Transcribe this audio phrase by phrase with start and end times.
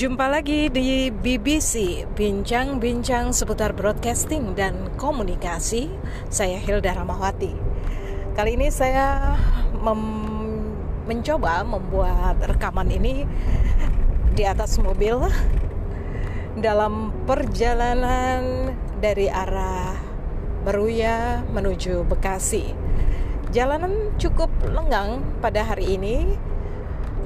[0.00, 5.92] Jumpa lagi di BBC Bincang-bincang seputar broadcasting dan komunikasi.
[6.32, 7.52] Saya Hilda Ramawati
[8.32, 9.36] Kali ini saya
[9.76, 10.72] mem-
[11.04, 13.28] mencoba membuat rekaman ini
[14.32, 15.20] di atas mobil
[16.56, 18.72] Dalam perjalanan
[19.04, 20.00] dari arah
[20.64, 22.72] Beruya menuju Bekasi.
[23.52, 26.40] Jalanan cukup lenggang pada hari ini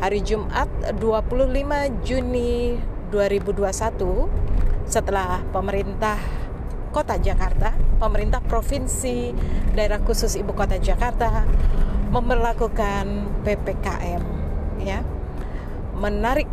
[0.03, 0.67] hari Jumat
[0.99, 2.79] 25 Juni
[3.15, 6.19] 2021 setelah pemerintah
[6.95, 9.35] Kota Jakarta, pemerintah provinsi
[9.75, 11.43] daerah khusus ibu kota Jakarta
[12.15, 13.07] memperlakukan
[13.43, 14.23] PPKM
[14.79, 15.03] ya.
[15.99, 16.47] Menarik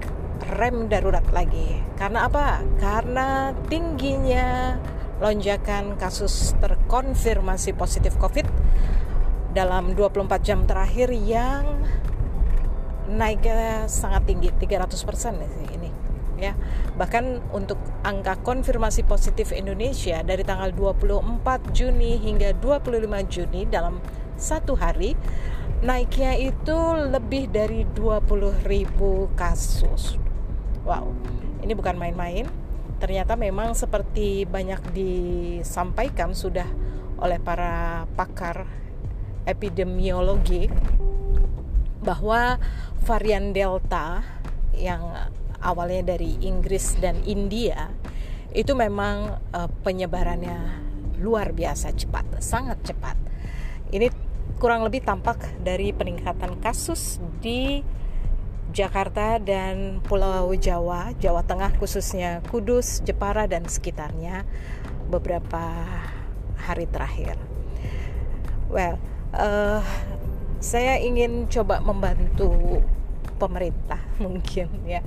[0.57, 1.77] rem darurat lagi.
[1.93, 2.65] Karena apa?
[2.81, 4.77] Karena tingginya
[5.21, 8.49] lonjakan kasus terkonfirmasi positif Covid
[9.53, 11.85] dalam 24 jam terakhir yang
[13.11, 14.91] naiknya sangat tinggi 300%
[15.43, 15.89] sih ini
[16.39, 16.55] ya.
[16.97, 24.01] Bahkan untuk angka konfirmasi positif Indonesia dari tanggal 24 Juni hingga 25 Juni dalam
[24.39, 25.13] satu hari
[25.85, 26.77] naiknya itu
[27.13, 30.17] lebih dari 20.000 kasus.
[30.81, 31.13] Wow
[31.61, 32.45] ini bukan main-main.
[33.01, 36.67] Ternyata memang seperti banyak disampaikan sudah
[37.21, 38.65] oleh para pakar
[39.45, 40.69] epidemiologi
[42.01, 42.57] bahwa
[43.05, 44.25] varian Delta
[44.73, 45.29] yang
[45.61, 47.93] awalnya dari Inggris dan India
[48.51, 50.83] itu memang uh, penyebarannya
[51.21, 53.15] luar biasa cepat, sangat cepat.
[53.93, 54.09] Ini
[54.57, 57.85] kurang lebih tampak dari peningkatan kasus di
[58.71, 64.47] Jakarta dan Pulau Jawa, Jawa Tengah khususnya Kudus, Jepara dan sekitarnya
[65.11, 65.85] beberapa
[66.55, 67.35] hari terakhir.
[68.71, 68.95] Well,
[69.35, 69.83] uh,
[70.61, 72.79] saya ingin coba membantu
[73.41, 75.01] pemerintah mungkin ya.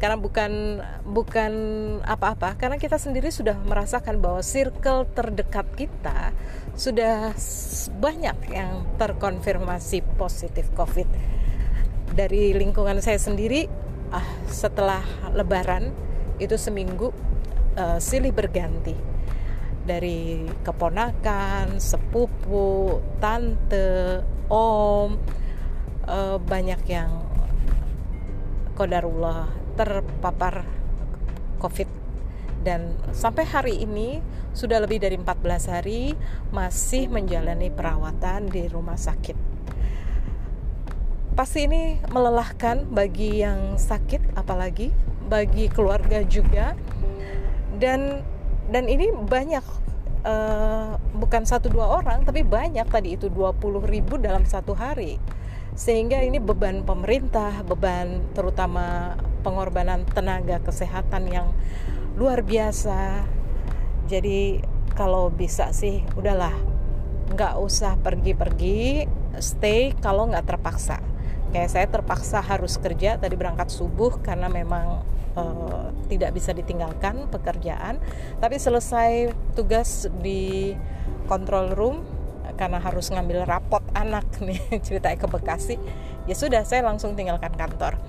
[0.00, 1.52] Karena bukan bukan
[2.00, 2.56] apa-apa.
[2.56, 6.32] Karena kita sendiri sudah merasakan bahwa circle terdekat kita
[6.72, 7.36] sudah
[8.00, 11.06] banyak yang terkonfirmasi positif covid.
[12.16, 13.68] Dari lingkungan saya sendiri
[14.08, 15.02] ah setelah
[15.36, 15.92] lebaran
[16.40, 17.12] itu seminggu
[17.76, 18.96] uh, silih berganti.
[19.84, 25.16] Dari keponakan, sepupu, tante, om
[26.08, 27.10] uh, banyak yang
[28.74, 30.66] kodarullah terpapar
[31.62, 31.88] covid.
[32.64, 34.24] Dan sampai hari ini
[34.56, 36.16] sudah lebih dari 14 hari
[36.48, 39.36] masih menjalani perawatan di rumah sakit.
[41.34, 44.94] Pasti ini melelahkan bagi yang sakit apalagi
[45.28, 46.72] bagi keluarga juga.
[47.74, 48.22] Dan
[48.70, 49.83] dan ini banyak
[50.24, 55.20] uh, bukan satu dua orang tapi banyak tadi itu 20 ribu dalam satu hari.
[55.74, 61.48] Sehingga ini beban pemerintah beban terutama pengorbanan tenaga kesehatan yang
[62.16, 63.28] luar biasa.
[64.08, 64.60] Jadi
[64.94, 66.54] kalau bisa sih udahlah
[67.34, 69.08] nggak usah pergi-pergi
[69.40, 71.13] stay kalau nggak terpaksa
[71.54, 75.06] kayak saya terpaksa harus kerja tadi berangkat subuh karena memang
[75.38, 78.02] uh, tidak bisa ditinggalkan pekerjaan.
[78.42, 80.74] Tapi selesai tugas di
[81.30, 81.96] control room
[82.58, 85.78] karena harus ngambil rapot anak nih ceritanya ke Bekasi
[86.26, 88.02] ya sudah saya langsung tinggalkan kantor.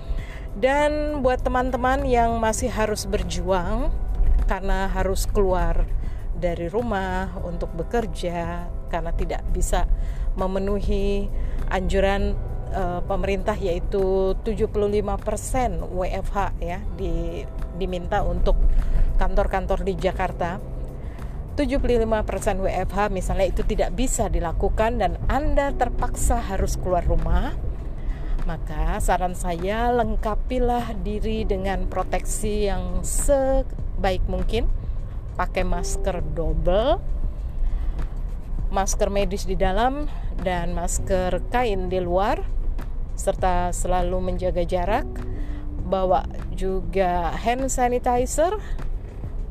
[0.56, 3.92] Dan buat teman-teman yang masih harus berjuang
[4.48, 5.84] karena harus keluar
[6.36, 9.84] dari rumah untuk bekerja karena tidak bisa
[10.40, 11.28] memenuhi
[11.72, 12.36] anjuran
[12.72, 17.44] uh, pemerintah yaitu 75% WFH ya di
[17.76, 18.58] diminta untuk
[19.20, 20.58] kantor-kantor di Jakarta.
[21.56, 27.56] 75% WFH misalnya itu tidak bisa dilakukan dan Anda terpaksa harus keluar rumah.
[28.44, 34.68] Maka saran saya lengkapilah diri dengan proteksi yang sebaik mungkin.
[35.36, 37.16] Pakai masker double
[38.76, 40.12] masker medis di dalam
[40.44, 42.44] dan masker kain di luar
[43.16, 45.08] serta selalu menjaga jarak
[45.86, 46.26] bawa
[46.56, 48.56] juga hand sanitizer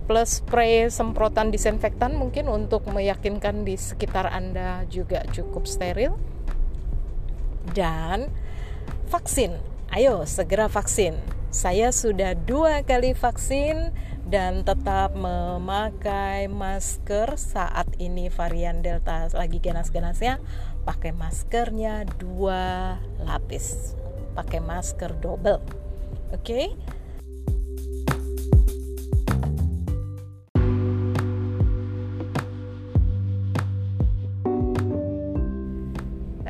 [0.05, 6.13] plus spray semprotan disinfektan mungkin untuk meyakinkan di sekitar Anda juga cukup steril.
[7.73, 8.29] Dan
[9.09, 9.57] vaksin.
[9.89, 11.17] Ayo segera vaksin.
[11.49, 13.95] Saya sudah dua kali vaksin
[14.29, 20.43] dan tetap memakai masker saat ini varian Delta lagi ganas-ganasnya
[20.85, 23.97] pakai maskernya dua lapis.
[24.37, 25.61] Pakai masker double.
[26.31, 26.41] Oke?
[26.45, 26.67] Okay?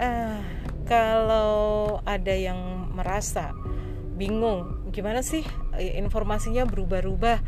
[0.04, 0.38] uh,
[0.84, 1.52] kalau
[2.04, 3.54] ada yang merasa
[4.14, 5.42] bingung gimana sih
[5.78, 7.38] informasinya berubah-ubah?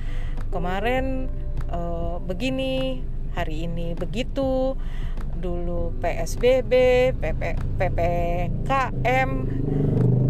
[0.51, 1.31] Kemarin
[1.71, 3.03] uh, begini
[3.37, 4.75] hari ini begitu
[5.47, 6.73] dulu PSBB
[7.15, 7.43] PP,
[7.79, 9.31] PPKM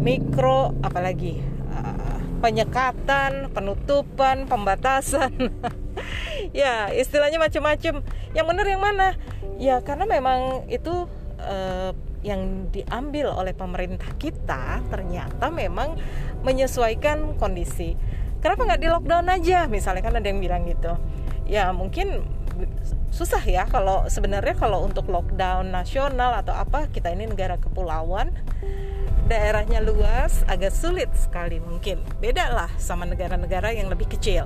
[0.04, 1.40] mikro apalagi
[1.72, 5.32] uh, penyekatan penutupan pembatasan.
[6.52, 8.04] Ya istilahnya macam-macam
[8.36, 9.16] yang benar yang mana?
[9.56, 11.08] Ya karena memang itu
[11.40, 11.90] uh,
[12.20, 15.96] yang diambil oleh pemerintah kita ternyata memang
[16.44, 17.96] menyesuaikan kondisi.
[18.44, 19.64] Kenapa nggak di lockdown aja?
[19.66, 20.92] Misalnya kan ada yang bilang gitu.
[21.48, 22.20] Ya mungkin
[23.16, 28.28] susah ya kalau sebenarnya kalau untuk lockdown nasional atau apa kita ini negara kepulauan
[29.26, 31.98] daerahnya luas agak sulit sekali mungkin.
[32.20, 34.44] Beda lah sama negara-negara yang lebih kecil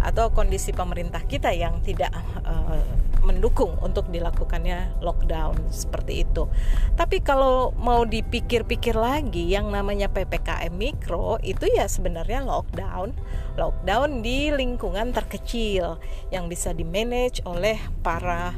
[0.00, 2.14] atau kondisi pemerintah kita yang tidak
[2.46, 2.78] uh,
[3.22, 6.50] mendukung untuk dilakukannya lockdown seperti itu.
[6.98, 13.14] Tapi kalau mau dipikir-pikir lagi yang namanya PPKM mikro itu ya sebenarnya lockdown.
[13.54, 16.02] Lockdown di lingkungan terkecil
[16.34, 18.54] yang bisa dimanage oleh para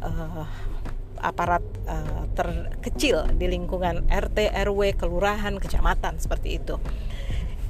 [0.00, 0.46] uh,
[1.24, 6.76] aparat uh, terkecil di lingkungan RT, RW, kelurahan, kecamatan seperti itu.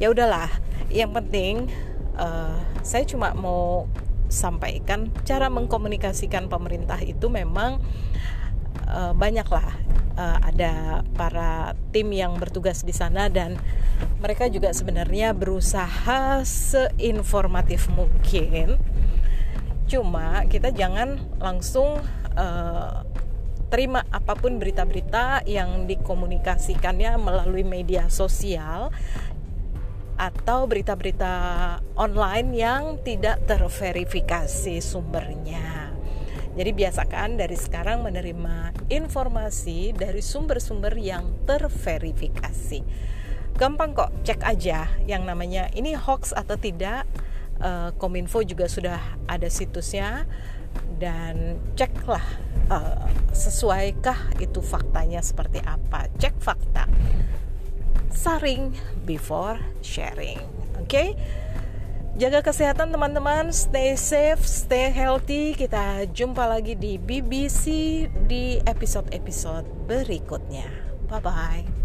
[0.03, 0.51] Ya udahlah,
[0.91, 1.71] yang penting
[2.19, 3.87] uh, saya cuma mau
[4.35, 5.15] sampaikan.
[5.23, 7.79] Cara mengkomunikasikan pemerintah itu memang
[8.91, 9.71] uh, banyaklah.
[10.15, 13.59] Uh, ada para tim yang bertugas di sana dan
[14.23, 18.79] mereka juga sebenarnya berusaha seinformatif mungkin.
[19.91, 21.99] Cuma kita jangan langsung
[22.39, 23.03] uh,
[23.75, 28.95] terima apa pun berita-berita yang dikomunikasikannya melalui media sosial
[30.25, 31.35] atau berita-berita
[32.01, 35.93] online yang tidak terverifikasi sumbernya.
[36.55, 42.81] Jadi biasakan dari sekarang menerima informasi dari sumber-sumber yang terverifikasi.
[43.59, 47.05] Gampang kok, cek aja yang namanya ini hoax atau tidak.
[47.55, 48.99] Uh, Kominfo juga sudah
[49.31, 50.27] ada situsnya
[50.99, 52.23] dan ceklah
[52.67, 56.11] uh, sesuaikah itu faktanya seperti apa.
[56.19, 56.91] Cek fakta
[58.15, 60.41] saring before sharing.
[60.81, 60.89] Oke.
[60.89, 61.09] Okay?
[62.15, 65.51] Jaga kesehatan teman-teman, stay safe, stay healthy.
[65.51, 67.67] Kita jumpa lagi di BBC
[68.31, 70.71] di episode-episode berikutnya.
[71.11, 71.84] Bye bye.